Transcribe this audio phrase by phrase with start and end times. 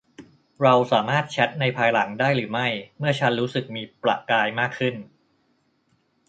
[0.61, 2.67] เราสามารถแชทในภายหลังได้หรือไม่
[2.97, 4.95] เมื่อฉันรู้สึกมีประกายมากขึ้น?